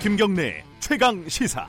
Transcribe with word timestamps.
김경래 0.00 0.64
최강 0.78 1.28
시사. 1.28 1.68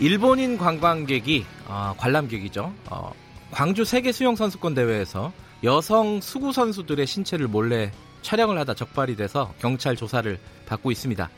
일본인 0.00 0.58
관광객이 0.58 1.46
어, 1.68 1.94
관람객이죠. 1.96 2.74
어, 2.90 3.12
광주 3.52 3.84
세계 3.84 4.10
수영 4.10 4.34
선수권 4.34 4.74
대회에서 4.74 5.32
여성 5.62 6.20
수구 6.20 6.52
선수들의 6.52 7.06
신체를 7.06 7.46
몰래 7.46 7.92
촬영을 8.22 8.58
하다 8.58 8.74
적발이 8.74 9.14
돼서 9.14 9.54
경찰 9.60 9.94
조사를 9.94 10.36
받고 10.66 10.90
있습니다. 10.90 11.30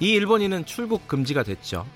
이 0.00 0.10
일본인은 0.10 0.66
출국 0.66 1.08
금지가 1.08 1.44
됐죠. 1.44 1.86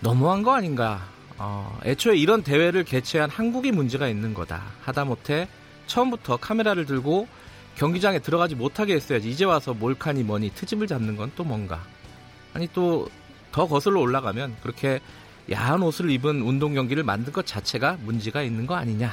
너무한 0.00 0.42
거 0.42 0.52
아닌가? 0.52 1.08
어, 1.38 1.80
애초에 1.86 2.18
이런 2.18 2.42
대회를 2.42 2.84
개최한 2.84 3.30
한국이 3.30 3.72
문제가 3.72 4.08
있는 4.08 4.34
거다. 4.34 4.62
하다못해 4.82 5.48
처음부터 5.86 6.36
카메라를 6.36 6.86
들고 6.86 7.28
경기장에 7.76 8.18
들어가지 8.18 8.54
못하게 8.54 8.94
했어야지. 8.94 9.30
이제 9.30 9.44
와서 9.44 9.74
몰카니 9.74 10.22
뭐니 10.24 10.50
트집을 10.54 10.86
잡는 10.86 11.16
건 11.16 11.30
또 11.36 11.44
뭔가. 11.44 11.82
아니 12.54 12.66
또 12.68 13.08
더 13.52 13.68
거슬러 13.68 14.00
올라가면 14.00 14.56
그렇게 14.62 14.98
야한 15.52 15.82
옷을 15.82 16.10
입은 16.10 16.40
운동 16.40 16.74
경기를 16.74 17.04
만든 17.04 17.32
것 17.32 17.46
자체가 17.46 17.98
문제가 18.00 18.42
있는 18.42 18.66
거 18.66 18.74
아니냐. 18.74 19.12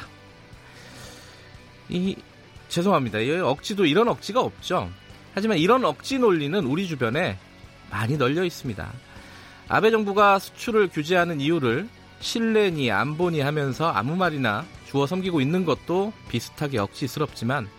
이 1.89 2.15
죄송합니다. 2.69 3.19
이 3.19 3.31
억지도 3.31 3.85
이런 3.85 4.07
억지가 4.07 4.39
없죠. 4.39 4.89
하지만 5.35 5.57
이런 5.57 5.83
억지 5.83 6.19
논리는 6.19 6.57
우리 6.65 6.87
주변에 6.87 7.37
많이 7.91 8.17
널려 8.17 8.45
있습니다. 8.45 8.91
아베 9.67 9.91
정부가 9.91 10.39
수출을 10.39 10.87
규제하는 10.87 11.41
이유를 11.41 11.87
신뢰니 12.21 12.91
안보니 12.91 13.41
하면서 13.41 13.89
아무 13.89 14.15
말이나 14.15 14.65
주워 14.89 15.05
섬기고 15.05 15.39
있는 15.39 15.65
것도 15.65 16.13
비슷하게 16.29 16.79
억지스럽지만 16.79 17.69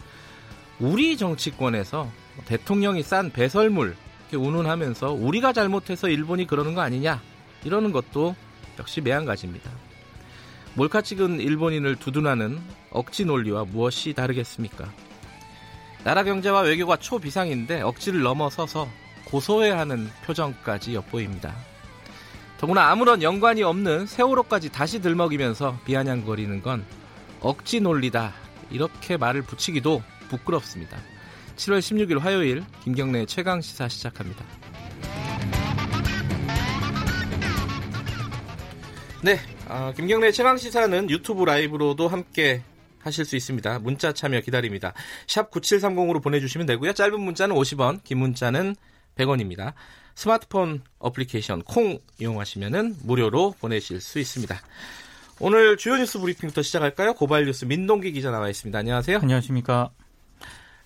우리 0.79 1.17
정치권에서 1.17 2.09
대통령이 2.47 3.03
싼 3.03 3.31
배설물 3.31 3.97
이렇게 4.21 4.37
운운하면서 4.37 5.13
우리가 5.13 5.53
잘못해서 5.53 6.09
일본이 6.09 6.47
그러는 6.47 6.75
거 6.75 6.83
아니냐 6.83 7.21
이러는 7.65 7.91
것도 7.91 8.37
역시 8.79 9.01
매한가지입니다. 9.01 9.71
몰카 10.75 11.03
찍은 11.03 11.41
일본인을 11.41 11.97
두둔하는 11.97 12.61
억지 12.91 13.25
논리와 13.25 13.65
무엇이 13.65 14.13
다르겠습니까? 14.13 14.89
나라 16.05 16.23
경제와 16.23 16.61
외교가 16.61 16.97
초비상인데 16.97 17.83
억지를 17.83 18.23
넘어서서 18.23 18.89
고소해야 19.25 19.79
하는 19.79 20.09
표정까지 20.25 20.95
엿보입니다. 20.95 21.55
더구나 22.59 22.91
아무런 22.91 23.23
연관이 23.23 23.63
없는 23.65 24.07
세월호까지 24.07 24.71
다시 24.71 25.01
들먹이면서 25.01 25.81
비아냥거리는 25.85 26.63
건 26.63 26.85
억지 27.41 27.81
논리다. 27.81 28.33
이렇게 28.71 29.17
말을 29.17 29.43
붙이기도 29.43 30.03
부끄럽습니다. 30.29 30.97
7월 31.57 31.81
16일 31.81 32.19
화요일 32.21 32.65
김경래 32.83 33.27
최강 33.27 33.61
시사 33.61 33.89
시작합니다. 33.89 34.45
네, 39.23 39.39
어, 39.69 39.93
김경래 39.95 40.33
최강 40.33 40.57
시사는 40.57 41.11
유튜브 41.11 41.45
라이브로도 41.45 42.09
함께 42.09 42.63
하실 43.01 43.25
수 43.25 43.37
있습니다. 43.37 43.81
문자 43.81 44.13
참여 44.13 44.41
기다립니다. 44.41 44.95
샵 45.27 45.51
9730으로 45.51 46.23
보내주시면 46.23 46.67
되고요. 46.67 46.93
짧은 46.93 47.21
문자는 47.21 47.55
50원, 47.55 48.03
긴 48.05 48.19
문자는 48.19 48.77
100원입니다. 49.17 49.75
스마트폰 50.15 50.83
어플리케이션 50.99 51.63
콩 51.63 51.99
이용하시면 52.19 52.97
무료로 53.03 53.57
보내실 53.61 54.01
수 54.01 54.19
있습니다. 54.19 54.59
오늘 55.43 55.79
주요 55.79 55.97
뉴스 55.97 56.21
브리핑부터 56.21 56.61
시작할까요? 56.61 57.15
고발 57.15 57.47
뉴스 57.47 57.65
민동기 57.65 58.13
기자 58.13 58.31
나와 58.31 58.51
있습니다. 58.51 58.79
안녕하세요. 58.79 59.21
안녕하십니까. 59.23 59.91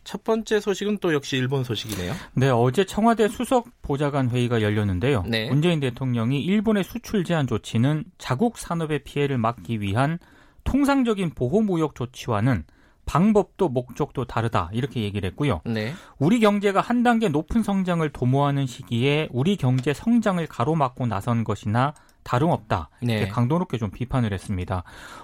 첫 0.05 0.23
번째 0.23 0.61
소식은 0.61 0.99
또 0.99 1.13
역시 1.13 1.37
일본 1.37 1.65
소식이네요. 1.65 2.13
네, 2.35 2.51
어제 2.51 2.85
청와대 2.85 3.27
수석 3.29 3.67
보좌관 3.83 4.31
회의가 4.31 4.63
열렸는데요. 4.63 5.25
네. 5.27 5.49
문재인 5.49 5.81
대통령이 5.81 6.41
일본의 6.45 6.85
수출 6.85 7.25
제한 7.25 7.49
조치는 7.49 8.05
자국 8.17 8.57
산업의 8.57 9.01
피해를 9.03 9.39
막기 9.39 9.81
위한 9.81 10.21
통상적인 10.63 11.31
보호 11.31 11.61
무역 11.61 11.97
조치와는 11.97 12.65
방법도 13.07 13.69
목적도 13.71 14.25
다르다 14.25 14.71
이렇게 14.73 15.03
얘기를 15.03 15.29
했고요. 15.31 15.63
네. 15.65 15.95
우리 16.19 16.39
경제가 16.39 16.81
한 16.81 17.03
단계 17.03 17.29
높은 17.29 17.65
성장을 17.65 18.09
도모하는 18.11 18.67
시기에 18.67 19.29
우리 19.33 19.57
경제 19.57 19.93
성장을 19.93 20.47
가로막고 20.47 21.07
나선 21.07 21.43
것이나 21.43 21.93
다름없다. 22.25 22.91
이렇게 23.03 23.25
네. 23.25 23.29
강도 23.29 23.59
높게 23.59 23.79
좀 23.79 23.91
비판을 23.91 24.33
했습니다. 24.33 24.83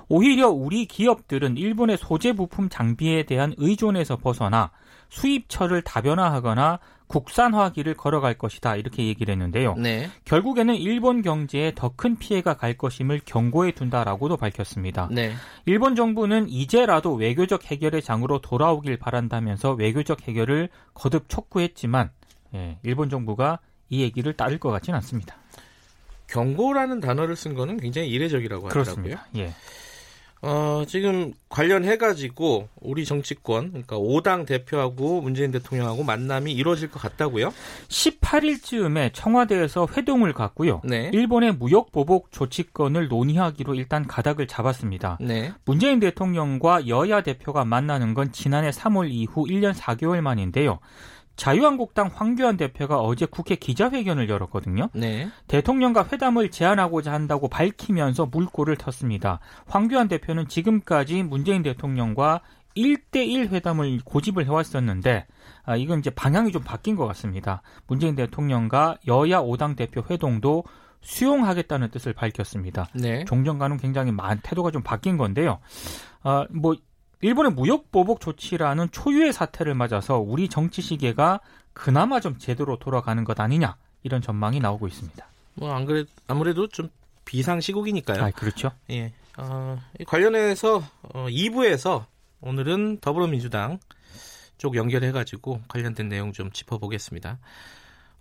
오히려 0.09 0.49
우리 0.49 0.87
기업들은 0.87 1.57
일본의 1.57 1.97
소재 1.99 2.33
부품 2.33 2.69
장비에 2.69 3.25
대한 3.25 3.55
의존에서 3.57 4.17
벗어나 4.17 4.71
수입처를 5.09 5.83
다변화하거나 5.83 6.79
국산화 7.09 7.71
길을 7.73 7.95
걸어갈 7.95 8.35
것이다. 8.35 8.77
이렇게 8.77 9.05
얘기를 9.07 9.33
했는데요. 9.33 9.75
네. 9.75 10.09
결국에는 10.25 10.77
일본 10.77 11.23
경제에 11.23 11.73
더 11.75 11.91
큰 11.97 12.17
피해가 12.17 12.55
갈 12.55 12.79
것임을 12.79 13.21
경고해 13.25 13.73
둔다라고도 13.73 14.37
밝혔습니다. 14.37 15.09
네. 15.11 15.33
일본 15.67 15.97
정부는 15.97 16.49
이제라도 16.49 17.15
외교적 17.15 17.65
해결의 17.65 18.01
장으로 18.01 18.41
돌아오길 18.41 18.97
바란다면서 18.97 19.73
외교적 19.73 20.29
해결을 20.29 20.69
거듭 20.95 21.29
촉구했지만 21.29 22.11
예, 22.55 22.79
일본 22.85 23.11
정부가 23.11 23.59
이 23.89 24.03
얘기를 24.03 24.33
따를 24.35 24.59
것 24.59 24.71
같지는 24.71 24.97
않습니다. 24.99 25.37
경고라는 26.31 27.01
단어를 27.01 27.37
쓴 27.37 27.55
거는 27.55 27.79
굉장히 27.79 28.09
이례적이라고 28.09 28.69
하더라고요. 28.69 28.95
그렇습니다. 28.95 29.27
예. 29.37 29.53
어, 30.43 30.85
지금 30.87 31.35
관련해가지고 31.51 32.69
우리 32.81 33.05
정치권, 33.05 33.69
그러니까 33.71 33.99
5당 33.99 34.47
대표하고 34.47 35.21
문재인 35.21 35.51
대통령하고 35.51 36.03
만남이 36.03 36.53
이루어질 36.53 36.91
것 36.91 37.01
같다고요? 37.01 37.53
18일쯤에 37.89 39.11
청와대에서 39.13 39.89
회동을 39.95 40.33
갖고요. 40.33 40.81
네. 40.85 41.11
일본의 41.13 41.57
무역 41.57 41.93
보복 41.93 42.33
조치권을 42.33 43.09
논의하기로 43.09 43.75
일단 43.75 44.07
가닥을 44.07 44.47
잡았습니다. 44.47 45.19
네. 45.21 45.53
문재인 45.67 46.01
대통령과 46.01 46.89
여야 46.89 47.21
대표가 47.21 47.67
만나는 47.67 48.15
건 48.15 48.33
지난해 48.33 48.71
3월 48.71 49.11
이후 49.11 49.45
1년 49.45 49.75
4개월 49.75 50.23
만인데요. 50.23 50.79
자유한국당 51.41 52.11
황교안 52.13 52.59
대표가 52.59 53.01
어제 53.01 53.25
국회 53.25 53.55
기자회견을 53.55 54.29
열었거든요. 54.29 54.91
네. 54.93 55.27
대통령과 55.49 56.07
회담을 56.13 56.51
제안하고자 56.51 57.15
한다고 57.15 57.49
밝히면서 57.49 58.27
물꼬를 58.27 58.77
텄습니다. 58.77 59.39
황교안 59.67 60.09
대표는 60.09 60.49
지금까지 60.49 61.23
문재인 61.23 61.63
대통령과 61.63 62.43
1대1 62.77 63.49
회담을 63.49 64.01
고집을 64.05 64.45
해왔었는데, 64.45 65.27
아, 65.65 65.77
이건 65.77 66.01
이제 66.01 66.11
방향이 66.11 66.53
좀 66.53 66.63
바뀐 66.63 66.95
것 66.95 67.07
같습니다. 67.07 67.63
문재인 67.87 68.15
대통령과 68.17 68.99
여야 69.09 69.41
5당 69.41 69.77
대표 69.77 70.05
회동도 70.11 70.65
수용하겠다는 71.01 71.91
뜻을 71.91 72.13
밝혔습니다. 72.13 72.89
네. 72.93 73.25
종전과는 73.25 73.79
굉장히 73.79 74.13
많, 74.13 74.41
태도가 74.43 74.71
좀 74.73 74.83
바뀐 74.83 75.17
건데요. 75.17 75.59
아, 76.23 76.45
뭐, 76.51 76.77
일본의 77.23 77.53
무역 77.53 77.91
보복 77.93 78.21
조치라는 78.21 78.91
초유의 78.91 79.33
사태를 79.33 79.75
맞아서 79.75 80.19
우리 80.19 80.49
정치 80.49 80.81
시계가 80.81 81.41
그나마 81.73 82.21
좀 82.21 82.39
제대로 82.39 82.79
돌아가는 82.79 83.23
것 83.25 83.39
아니냐 83.39 83.77
이런 84.03 84.23
전망이 84.23 84.61
나오고 84.61 84.89
있습니다. 84.89 85.27
뭐, 85.55 85.75
안 85.75 85.85
그래, 85.85 86.05
아무래도 86.27 86.69
좀 86.69 86.89
비상 87.25 87.61
시국이니까요. 87.61 88.23
아, 88.25 88.31
그렇죠. 88.31 88.71
예. 88.91 89.13
어, 89.37 89.79
이 89.99 90.05
관련해서 90.05 90.83
어, 91.03 91.27
2부에서 91.29 92.05
오늘은 92.41 92.99
더불어민주당 93.01 93.79
쪽 94.57 94.77
연결해가지고 94.77 95.63
관련된 95.69 96.09
내용 96.09 96.33
좀 96.33 96.51
짚어보겠습니다. 96.51 97.39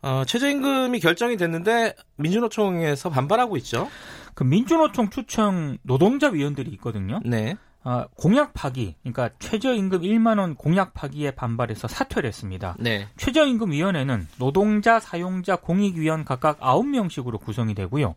어, 0.02 0.24
최저임금이 0.26 1.00
결정이 1.00 1.38
됐는데 1.38 1.96
민주노총에서 2.16 3.10
반발하고 3.10 3.57
있죠. 3.57 3.90
그 4.34 4.44
민주노총 4.44 5.10
추천 5.10 5.78
노동자 5.84 6.30
위원들이 6.30 6.72
있거든요. 6.72 7.19
네. 7.25 7.57
아, 7.81 8.08
공약 8.18 8.54
파기, 8.54 8.96
그러니까 9.02 9.30
최저임금 9.40 10.02
1만 10.02 10.38
원 10.40 10.56
공약 10.56 10.94
파기에 10.94 11.31
반발해서 11.31 11.88
사퇴를 11.88 12.28
했습니다. 12.28 12.76
네. 12.78 13.08
최저임금위원회는 13.16 14.28
노동자, 14.38 15.00
사용자, 15.00 15.56
공익위원 15.56 16.26
각각 16.26 16.60
9명씩으로 16.60 17.40
구성이 17.40 17.74
되고요. 17.74 18.16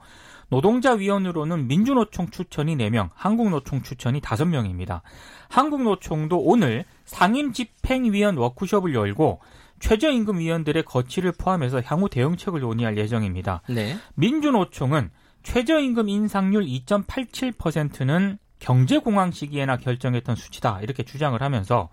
노동자위원으로는 0.49 1.67
민주노총 1.69 2.29
추천이 2.31 2.77
4명, 2.77 3.09
한국노총 3.15 3.83
추천이 3.83 4.21
5명입니다. 4.21 5.01
한국노총도 5.49 6.39
오늘 6.39 6.85
상임집행위원 7.07 8.37
워크숍을 8.37 8.95
열고 8.95 9.41
최저임금위원들의 9.81 10.83
거취를 10.85 11.33
포함해서 11.33 11.81
향후 11.85 12.09
대응책을 12.09 12.61
논의할 12.61 12.99
예정입니다. 12.99 13.63
네. 13.69 13.97
민주노총은 14.15 15.11
최저임금 15.43 16.09
인상률 16.09 16.65
2.87%는 16.65 18.39
경제공황 18.63 19.33
시기에나 19.33 19.77
결정했던 19.77 20.37
수치다 20.37 20.81
이렇게 20.83 21.03
주장을 21.03 21.41
하면서 21.43 21.89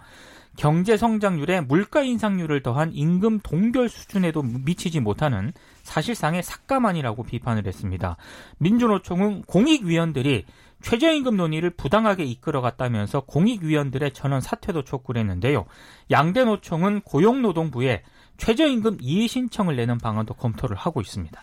경제 0.55 0.97
성장률에 0.97 1.61
물가 1.61 2.01
인상률을 2.03 2.61
더한 2.61 2.91
임금 2.93 3.39
동결 3.39 3.89
수준에도 3.89 4.43
미치지 4.43 4.99
못하는 4.99 5.51
사실상의 5.81 6.43
삭감안이라고 6.43 7.23
비판을 7.23 7.65
했습니다. 7.65 8.17
민주노총은 8.59 9.43
공익위원들이 9.43 10.45
최저임금 10.81 11.37
논의를 11.37 11.71
부당하게 11.71 12.23
이끌어갔다면서 12.25 13.21
공익위원들의 13.21 14.11
전원 14.13 14.39
사퇴도 14.39 14.83
촉구를 14.83 15.21
했는데요. 15.21 15.65
양대 16.11 16.43
노총은 16.45 17.01
고용노동부에 17.01 18.03
최저임금 18.37 18.97
이의 19.01 19.27
신청을 19.27 19.75
내는 19.75 19.97
방안도 19.97 20.35
검토를 20.35 20.77
하고 20.77 21.01
있습니다. 21.01 21.41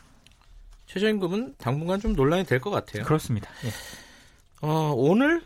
최저임금은 0.86 1.56
당분간 1.58 2.00
좀 2.00 2.12
논란이 2.12 2.44
될 2.44 2.60
것 2.60 2.70
같아요. 2.70 3.02
그렇습니다. 3.04 3.50
예. 3.64 4.05
어, 4.62 4.92
오늘 4.96 5.42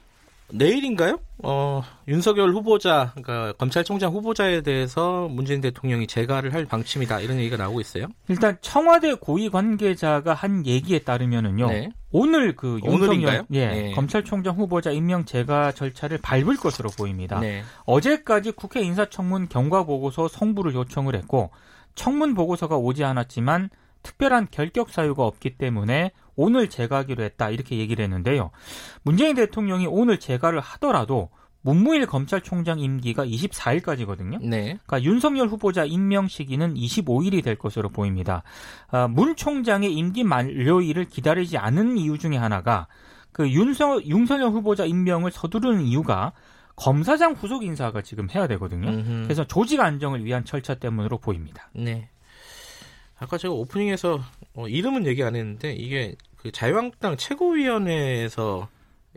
내일인가요? 0.53 1.21
어, 1.43 1.83
윤석열 2.09 2.51
후보자, 2.51 3.12
그러니까 3.15 3.53
검찰총장 3.53 4.12
후보자에 4.12 4.62
대해서 4.62 5.29
문재인 5.29 5.61
대통령이 5.61 6.07
재가를 6.07 6.53
할 6.53 6.65
방침이다 6.65 7.21
이런 7.21 7.39
얘기가 7.39 7.57
나오고 7.57 7.81
있어요. 7.81 8.07
일단 8.29 8.59
청와대 8.61 9.15
고위 9.15 9.49
관계자가 9.49 10.35
한 10.35 10.67
얘기에 10.67 11.01
따르면은요. 11.01 11.67
네. 11.69 11.91
오늘 12.12 12.57
그? 12.57 12.81
윤석열 12.85 13.47
예, 13.53 13.67
네. 13.67 13.93
검찰총장 13.93 14.57
후보자 14.57 14.91
임명 14.91 15.25
재가 15.25 15.73
절차를 15.73 16.19
밟을 16.19 16.57
것으로 16.57 16.91
보입니다. 16.91 17.39
네. 17.39 17.62
어제까지 17.85 18.53
국회 18.53 18.83
인사청문 18.83 19.49
경과 19.49 19.85
보고서 19.85 20.27
송부를 20.29 20.75
요청을 20.75 21.15
했고 21.15 21.51
청문 21.95 22.35
보고서가 22.35 22.77
오지 22.77 23.05
않았지만 23.05 23.71
특별한 24.02 24.49
결격 24.50 24.91
사유가 24.91 25.25
없기 25.25 25.56
때문에 25.56 26.12
오늘 26.37 26.69
재가하기로 26.70 27.23
했다 27.23 27.50
이렇게 27.50 27.76
얘기를 27.76 28.02
했는데요. 28.02 28.50
문재인 29.02 29.37
대통령이 29.37 29.87
오늘 29.87 30.19
재가를 30.19 30.61
하더라도 30.61 31.29
문무일 31.62 32.06
검찰총장 32.06 32.81
임기가 32.81 33.26
24일까지거든요. 33.26 34.41
네. 34.43 34.79
그러니까 34.87 35.02
윤석열 35.02 35.49
후보자 35.49 35.85
임명 35.85 36.26
시기는 36.26 36.75
25일이 36.75 37.44
될 37.44 37.56
것으로 37.56 37.91
보입니다. 37.91 38.43
아, 38.88 39.08
문 39.08 39.37
총장의 39.37 39.93
임기 39.93 40.25
만료일을 40.25 41.05
기다리지 41.06 41.58
않은 41.58 41.99
이유 41.99 42.17
중에 42.17 42.37
하나가 42.37 42.87
그 43.32 43.49
윤석, 43.49 44.06
윤석열 44.06 44.50
후보자 44.50 44.87
임명을 44.87 45.31
서두르는 45.31 45.82
이유가 45.82 46.32
검사장 46.76 47.32
후속 47.32 47.62
인사가 47.62 48.00
지금 48.00 48.31
해야 48.31 48.47
되거든요. 48.49 48.88
음흠. 48.88 49.23
그래서 49.25 49.44
조직 49.44 49.81
안정을 49.81 50.25
위한 50.25 50.47
절차 50.47 50.75
때문으로 50.75 51.19
보입니다. 51.19 51.69
네. 51.75 52.08
아까 53.20 53.37
제가 53.37 53.52
오프닝에서 53.55 54.19
어, 54.55 54.67
이름은 54.67 55.06
얘기 55.06 55.22
안 55.22 55.37
했는데 55.37 55.72
이게 55.75 56.17
그 56.37 56.50
자유한국당 56.50 57.17
최고위원회에서 57.19 58.69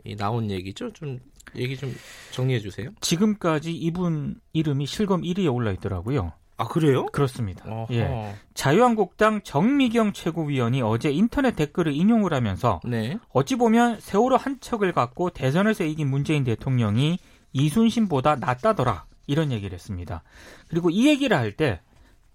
이 0.04 0.14
나온 0.14 0.50
얘기죠. 0.50 0.92
좀 0.92 1.18
얘기 1.56 1.76
좀 1.76 1.94
정리해 2.30 2.60
주세요. 2.60 2.90
지금까지 3.00 3.74
이분 3.74 4.38
이름이 4.52 4.86
실검 4.86 5.22
1위에 5.22 5.52
올라 5.52 5.72
있더라고요. 5.72 6.32
아 6.56 6.68
그래요? 6.68 7.06
그렇습니다. 7.06 7.64
어허. 7.68 7.94
예. 7.94 8.34
자유한국당 8.52 9.40
정미경 9.42 10.12
최고위원이 10.12 10.82
어제 10.82 11.10
인터넷 11.10 11.56
댓글을 11.56 11.92
인용을 11.94 12.32
하면서 12.34 12.80
네. 12.84 13.18
어찌 13.30 13.56
보면 13.56 14.00
세월호 14.00 14.36
한 14.36 14.60
척을 14.60 14.92
갖고 14.92 15.30
대선에서 15.30 15.84
이긴 15.84 16.10
문재인 16.10 16.44
대통령이 16.44 17.18
이순신보다 17.54 18.36
낫다더라 18.36 19.06
이런 19.26 19.50
얘기를 19.50 19.74
했습니다. 19.74 20.22
그리고 20.68 20.90
이 20.90 21.08
얘기를 21.08 21.36
할 21.36 21.56
때 21.56 21.80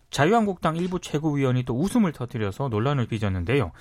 자유한국당 0.10 0.78
일부 0.78 1.00
최고위원이 1.00 1.64
또 1.64 1.76
웃음을 1.80 2.12
터뜨려서 2.12 2.70
논란을 2.70 3.08
빚었는데요. 3.08 3.72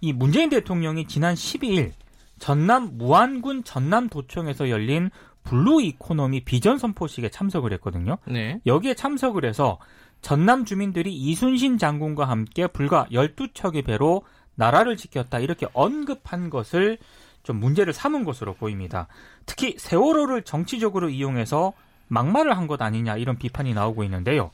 이 0.00 0.12
문재인 0.12 0.50
대통령이 0.50 1.06
지난 1.06 1.34
12일 1.34 1.92
전남 2.38 2.96
무안군 2.98 3.64
전남도청에서 3.64 4.70
열린 4.70 5.10
Blue 5.44 5.82
Economy 5.82 6.44
비전 6.44 6.78
선포식에 6.78 7.28
참석을 7.28 7.72
했거든요. 7.74 8.18
네. 8.26 8.60
여기에 8.66 8.94
참석을 8.94 9.44
해서 9.44 9.78
전남 10.22 10.64
주민들이 10.64 11.14
이순신 11.14 11.76
장군과 11.78 12.24
함께 12.24 12.66
불과 12.66 13.06
12척의 13.12 13.84
배로 13.84 14.22
나라를 14.54 14.96
지켰다 14.96 15.38
이렇게 15.40 15.66
언급한 15.74 16.48
것을 16.48 16.98
좀 17.42 17.60
문제를 17.60 17.92
삼은 17.92 18.24
것으로 18.24 18.54
보입니다. 18.54 19.06
특히 19.44 19.74
세월호를 19.76 20.42
정치적으로 20.42 21.10
이용해서 21.10 21.74
막말을 22.08 22.56
한 22.56 22.66
것 22.66 22.80
아니냐 22.80 23.16
이런 23.16 23.36
비판이 23.36 23.74
나오고 23.74 24.02
있는데요. 24.04 24.50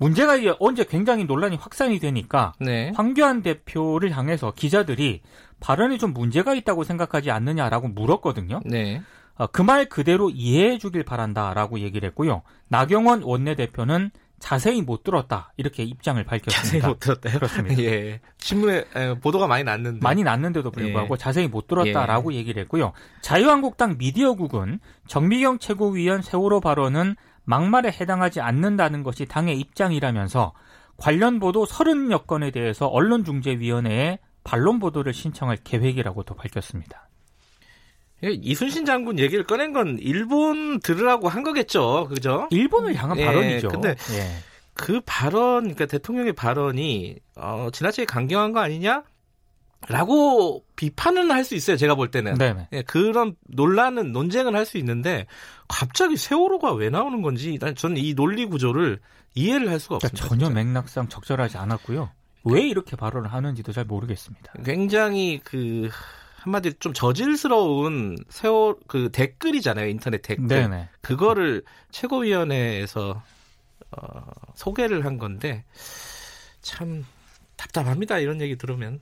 문제가 0.00 0.34
이제 0.36 0.54
언제 0.58 0.82
굉장히 0.84 1.24
논란이 1.24 1.56
확산이 1.56 2.00
되니까 2.00 2.54
네. 2.58 2.90
황교안 2.96 3.42
대표를 3.42 4.16
향해서 4.16 4.52
기자들이 4.56 5.20
발언에 5.60 5.98
좀 5.98 6.14
문제가 6.14 6.54
있다고 6.54 6.84
생각하지 6.84 7.30
않느냐라고 7.30 7.88
물었거든요. 7.88 8.60
네. 8.64 9.02
그말 9.52 9.88
그대로 9.88 10.30
이해해 10.30 10.78
주길 10.78 11.04
바란다라고 11.04 11.80
얘기를 11.80 12.06
했고요. 12.08 12.42
나경원 12.68 13.22
원내대표는 13.22 14.10
자세히 14.38 14.80
못 14.80 15.04
들었다 15.04 15.52
이렇게 15.58 15.82
입장을 15.82 16.22
자세히 16.24 16.40
밝혔습니다. 16.40 16.88
못 16.88 16.98
들었다요. 16.98 17.34
그렇습니다. 17.34 17.80
예. 17.84 18.20
신문에 18.38 18.84
에, 18.96 19.14
보도가 19.20 19.46
많이 19.46 19.64
났는데. 19.64 20.00
많이 20.02 20.22
났는데도 20.22 20.70
불구하고 20.70 21.14
예. 21.14 21.18
자세히 21.18 21.46
못 21.46 21.66
들었다라고 21.66 22.32
얘기를 22.32 22.60
했고요. 22.62 22.92
자유한국당 23.20 23.98
미디어국은 23.98 24.80
정미경 25.06 25.58
최고위원 25.58 26.22
세월호 26.22 26.60
발언은 26.60 27.16
막말에 27.50 27.90
해당하지 27.90 28.40
않는다는 28.40 29.02
것이 29.02 29.26
당의 29.26 29.58
입장이라면서 29.58 30.52
관련 30.96 31.40
보도 31.40 31.66
30여 31.66 32.26
건에 32.26 32.52
대해서 32.52 32.86
언론중재위원회에 32.86 34.20
반론 34.44 34.78
보도를 34.78 35.12
신청할 35.12 35.58
계획이라고도 35.64 36.36
밝혔습니다. 36.36 37.08
예, 38.22 38.30
이순신 38.30 38.84
장군 38.84 39.18
얘기를 39.18 39.44
꺼낸 39.44 39.72
건 39.72 39.98
일본 39.98 40.78
들으라고 40.78 41.28
한 41.28 41.42
거겠죠. 41.42 42.06
그죠? 42.08 42.46
일본을 42.50 42.94
향한 42.94 43.18
예, 43.18 43.24
발언이죠. 43.24 43.68
근데 43.68 43.88
예. 43.88 44.28
그 44.74 45.00
발언, 45.04 45.62
그러니까 45.62 45.86
대통령의 45.86 46.34
발언이 46.34 47.16
어, 47.36 47.68
지나치게 47.72 48.04
강경한 48.04 48.52
거 48.52 48.60
아니냐? 48.60 49.02
라고 49.88 50.64
비판은 50.76 51.30
할 51.30 51.44
수 51.44 51.54
있어요. 51.54 51.76
제가 51.76 51.94
볼 51.94 52.10
때는. 52.10 52.36
예, 52.72 52.82
그런 52.82 53.34
논란은 53.48 54.12
논쟁은 54.12 54.54
할 54.54 54.66
수 54.66 54.76
있는데 54.78 55.26
갑자기 55.68 56.16
세월호가 56.16 56.72
왜 56.74 56.90
나오는 56.90 57.22
건지 57.22 57.58
난 57.60 57.74
저는 57.74 57.96
이 57.96 58.14
논리 58.14 58.44
구조를 58.46 59.00
이해를 59.34 59.70
할 59.70 59.80
수가 59.80 59.98
그러니까 59.98 60.06
없습니다. 60.14 60.28
전혀 60.28 60.46
진짜. 60.46 60.62
맥락상 60.62 61.08
적절하지 61.08 61.56
않았고요. 61.56 62.10
왜 62.44 62.62
이렇게 62.62 62.96
발언을 62.96 63.32
하는지도 63.32 63.72
잘 63.72 63.84
모르겠습니다. 63.84 64.52
굉장히 64.64 65.40
그 65.44 65.88
한마디로 66.36 66.74
좀 66.80 66.92
저질스러운 66.92 68.16
세월 68.28 68.76
그 68.86 69.10
댓글이잖아요. 69.12 69.88
인터넷 69.88 70.22
댓글. 70.22 70.46
네네. 70.48 70.88
그거를 71.00 71.62
최고위원회에서 71.90 73.22
어, 73.92 74.20
소개를 74.54 75.04
한 75.04 75.18
건데 75.18 75.64
참 76.62 77.04
답답합니다. 77.56 78.18
이런 78.18 78.40
얘기 78.40 78.56
들으면 78.56 79.00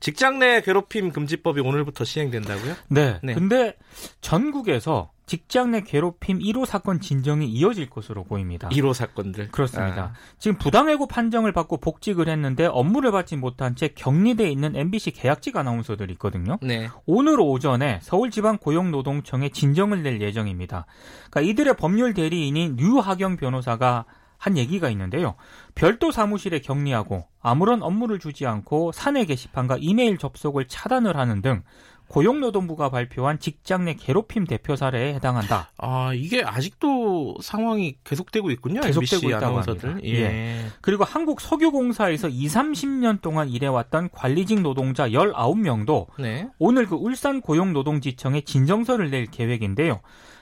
직장 0.00 0.38
내 0.38 0.62
괴롭힘 0.62 1.12
금지법이 1.12 1.60
오늘부터 1.60 2.04
시행된다고요? 2.04 2.74
네. 2.88 3.20
네. 3.22 3.34
근데 3.34 3.76
전국에서 4.20 5.10
직장 5.26 5.70
내 5.70 5.82
괴롭힘 5.82 6.40
1호 6.40 6.66
사건 6.66 7.00
진정이 7.00 7.46
이어질 7.46 7.88
것으로 7.88 8.24
보입니다. 8.24 8.68
1호 8.70 8.92
사건들. 8.92 9.50
그렇습니다. 9.52 10.12
지금 10.38 10.58
부당해고 10.58 11.06
판정을 11.06 11.52
받고 11.52 11.76
복직을 11.76 12.28
했는데 12.28 12.66
업무를 12.66 13.12
받지 13.12 13.36
못한 13.36 13.76
채 13.76 13.88
격리돼 13.94 14.50
있는 14.50 14.74
MBC 14.74 15.12
계약직 15.12 15.56
아나운서들이 15.56 16.14
있거든요. 16.14 16.54
아, 16.54 16.58
네. 16.62 16.88
오늘 17.06 17.38
오전에 17.38 18.00
서울지방고용노동청에 18.02 19.50
진정을 19.50 20.02
낼 20.02 20.20
예정입니다. 20.20 20.86
그러니까 21.30 21.52
이들의 21.52 21.76
법률 21.76 22.12
대리인인 22.12 22.74
류하경 22.74 23.36
변호사가 23.36 24.06
한 24.40 24.56
얘기가 24.56 24.88
있는데요. 24.88 25.34
별도 25.74 26.10
사무실에 26.10 26.60
격리하고 26.60 27.26
아무런 27.42 27.82
업무를 27.82 28.18
주지 28.18 28.46
않고 28.46 28.90
사내 28.92 29.26
게시판과 29.26 29.76
이메일 29.80 30.16
접속을 30.16 30.66
차단을 30.66 31.16
하는 31.18 31.42
등 31.42 31.62
고용노동부가 32.08 32.88
발표한 32.88 33.38
직장 33.38 33.84
내 33.84 33.94
괴롭힘 33.94 34.44
대표 34.44 34.74
사례에 34.76 35.14
해당한다. 35.14 35.70
아 35.76 36.12
이게 36.14 36.42
아직도 36.42 37.36
상황이 37.40 37.96
계속되고 38.02 38.50
있군요. 38.50 38.80
계속되고 38.80 39.28
있다고. 39.28 39.60
합니다. 39.60 39.96
예. 40.04 40.66
그리고 40.80 41.04
한국 41.04 41.40
석유공사에서 41.40 42.28
2, 42.28 42.46
30년 42.46 43.20
동안 43.20 43.48
일해왔던 43.50 44.08
관리직 44.10 44.62
노동자 44.62 45.08
19명도 45.08 46.06
네. 46.18 46.48
오늘 46.58 46.86
그 46.86 46.96
울산 46.96 47.40
고용노동지청에 47.42 48.40
진정서를 48.40 49.10
낼 49.10 49.26
계획인데요. 49.26 50.00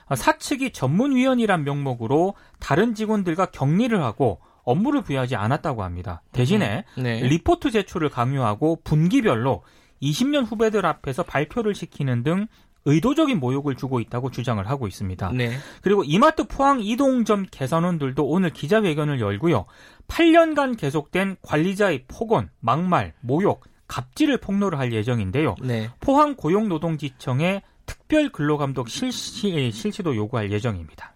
아, 0.09 0.15
사측이 0.15 0.71
전문위원이란 0.71 1.63
명목으로 1.63 2.33
다른 2.59 2.95
직원들과 2.95 3.47
격리를 3.47 4.03
하고 4.03 4.39
업무를 4.63 5.01
부여하지 5.01 5.35
않았다고 5.35 5.83
합니다. 5.83 6.21
대신에 6.31 6.83
네. 6.97 7.21
리포트 7.21 7.71
제출을 7.71 8.09
강요하고 8.09 8.81
분기별로 8.83 9.63
20년 10.01 10.45
후배들 10.45 10.85
앞에서 10.85 11.23
발표를 11.23 11.75
시키는 11.75 12.23
등 12.23 12.47
의도적인 12.85 13.39
모욕을 13.39 13.75
주고 13.75 13.99
있다고 13.99 14.31
주장을 14.31 14.65
하고 14.67 14.87
있습니다. 14.87 15.31
네. 15.33 15.51
그리고 15.81 16.03
이마트 16.03 16.47
포항 16.47 16.79
이동점 16.81 17.45
개선원들도 17.51 18.25
오늘 18.25 18.51
기자회견을 18.51 19.19
열고요. 19.19 19.65
8년간 20.07 20.77
계속된 20.77 21.37
관리자의 21.41 22.05
폭언, 22.07 22.49
막말, 22.59 23.13
모욕, 23.21 23.65
갑질을 23.87 24.37
폭로를 24.37 24.79
할 24.79 24.93
예정인데요. 24.93 25.55
네. 25.61 25.89
포항 25.99 26.35
고용노동지청에 26.35 27.63
특별 27.89 28.29
근로감독 28.29 28.87
실시, 28.87 29.71
실시도 29.71 30.15
요구할 30.15 30.51
예정입니다. 30.51 31.13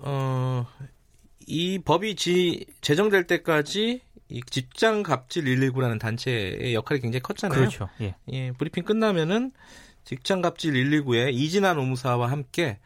어, 0.00 0.66
이 1.46 1.78
법이 1.78 2.16
지, 2.16 2.66
제정될 2.82 3.26
때까지 3.26 4.02
이 4.28 4.40
직장 4.50 5.02
갑질 5.02 5.44
119라는 5.44 5.98
단체의 5.98 6.74
역할이 6.74 7.00
굉장히 7.00 7.22
컸잖아요. 7.22 7.58
그렇죠. 7.58 7.88
예. 8.00 8.14
예, 8.32 8.52
브리핑 8.52 8.84
끝나면은 8.84 9.50
직장 10.04 10.42
갑질 10.42 10.72
119의 10.72 11.32
이진아 11.32 11.74
노무사와 11.74 12.30
함께 12.30 12.78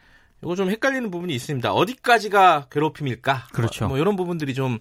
이거 0.43 0.55
좀 0.55 0.71
헷갈리는 0.71 1.11
부분이 1.11 1.35
있습니다. 1.35 1.73
어디까지가 1.73 2.69
괴롭힘일까? 2.71 3.49
그렇죠. 3.52 3.87
뭐, 3.87 3.90
뭐 3.90 3.99
이런 3.99 4.16
부분들이 4.16 4.55
좀 4.55 4.78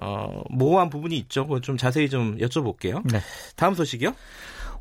어, 0.00 0.42
모호한 0.48 0.90
부분이 0.90 1.16
있죠. 1.18 1.60
좀 1.60 1.76
자세히 1.76 2.08
좀 2.08 2.38
여쭤볼게요. 2.38 3.02
네. 3.10 3.20
다음 3.56 3.74
소식이요. 3.74 4.14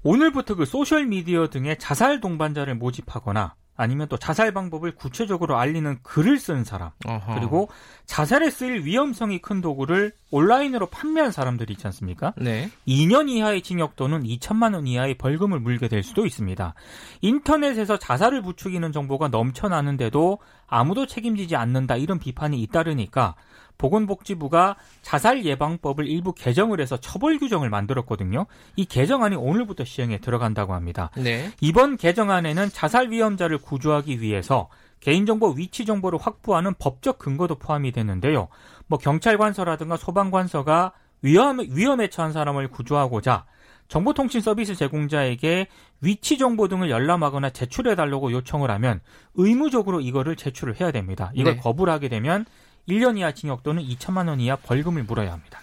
오늘부터 0.03 0.55
그 0.55 0.65
소셜 0.65 1.05
미디어 1.05 1.47
등의 1.49 1.77
자살 1.77 2.19
동반자를 2.19 2.75
모집하거나 2.75 3.55
아니면 3.77 4.07
또 4.09 4.17
자살 4.17 4.51
방법을 4.51 4.93
구체적으로 4.95 5.57
알리는 5.57 5.99
글을 6.03 6.37
쓴 6.37 6.63
사람 6.63 6.91
어허. 7.05 7.33
그리고 7.33 7.69
자살에 8.05 8.51
쓰일 8.51 8.85
위험성이 8.85 9.39
큰 9.39 9.61
도구를 9.61 10.13
온라인으로 10.29 10.87
판매한 10.87 11.31
사람들이 11.31 11.73
있지 11.73 11.87
않습니까? 11.87 12.33
네. 12.37 12.69
2년 12.87 13.29
이하의 13.29 13.63
징역 13.63 13.95
또는 13.95 14.23
2천만 14.23 14.75
원 14.75 14.85
이하의 14.85 15.15
벌금을 15.15 15.59
물게 15.59 15.87
될 15.87 16.03
수도 16.03 16.25
있습니다. 16.25 16.75
인터넷에서 17.21 17.97
자살을 17.97 18.43
부추기는 18.43 18.91
정보가 18.91 19.29
넘쳐나는데도 19.29 20.39
아무도 20.67 21.07
책임지지 21.07 21.55
않는다 21.55 21.95
이런 21.95 22.19
비판이 22.19 22.61
잇따르니까 22.61 23.35
보건복지부가 23.81 24.75
자살 25.01 25.43
예방법을 25.43 26.07
일부 26.07 26.33
개정을 26.33 26.79
해서 26.79 26.97
처벌 26.97 27.39
규정을 27.39 27.71
만들었거든요. 27.71 28.45
이 28.75 28.85
개정안이 28.85 29.35
오늘부터 29.35 29.85
시행에 29.85 30.19
들어간다고 30.19 30.73
합니다. 30.73 31.09
네. 31.17 31.51
이번 31.61 31.97
개정안에는 31.97 32.69
자살 32.69 33.09
위험자를 33.09 33.57
구조하기 33.57 34.21
위해서 34.21 34.69
개인정보 34.99 35.55
위치 35.57 35.85
정보를 35.85 36.19
확보하는 36.21 36.75
법적 36.77 37.17
근거도 37.17 37.55
포함이 37.55 37.91
되는데요. 37.91 38.49
뭐 38.85 38.99
경찰관서라든가 38.99 39.97
소방관서가 39.97 40.93
위험, 41.23 41.59
위험에 41.59 42.09
처한 42.09 42.33
사람을 42.33 42.67
구조하고자 42.67 43.45
정보통신 43.87 44.41
서비스 44.41 44.75
제공자에게 44.75 45.67
위치 46.01 46.37
정보 46.37 46.67
등을 46.67 46.89
열람하거나 46.89 47.49
제출해달라고 47.49 48.31
요청을 48.31 48.69
하면 48.71 49.01
의무적으로 49.33 50.01
이거를 50.01 50.35
제출을 50.35 50.79
해야 50.79 50.91
됩니다. 50.91 51.31
이걸 51.33 51.55
네. 51.55 51.59
거부를 51.59 51.91
하게 51.91 52.09
되면 52.09 52.45
1년 52.87 53.17
이하 53.17 53.31
징역 53.31 53.63
또는 53.63 53.83
2천만 53.83 54.27
원 54.27 54.39
이하 54.39 54.55
벌금을 54.55 55.03
물어야 55.03 55.31
합니다. 55.31 55.59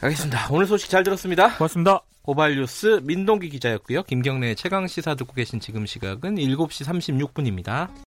알겠습니다. 0.00 0.48
오늘 0.50 0.66
소식 0.66 0.90
잘 0.90 1.02
들었습니다. 1.02 1.56
고맙습니다. 1.56 2.00
고발뉴스 2.22 3.00
민동기 3.02 3.50
기자였고요. 3.50 4.02
김경래 4.04 4.54
최강 4.54 4.86
시사 4.86 5.14
듣고 5.14 5.34
계신 5.34 5.60
지금 5.60 5.84
시각은 5.84 6.36
7시 6.36 6.84
36분입니다. 6.86 7.90